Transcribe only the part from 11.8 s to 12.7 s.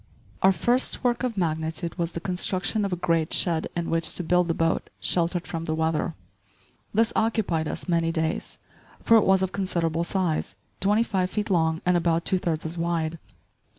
and about two thirds